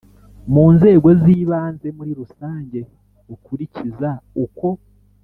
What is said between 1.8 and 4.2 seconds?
muri rusange bukurikiza